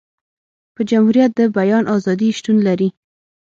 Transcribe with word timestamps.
په 0.75 0.81
جمهوريت 0.89 1.31
د 1.35 1.41
بیان 1.57 1.83
ازادي 1.95 2.29
شتون 2.37 2.57
لري. 2.67 2.89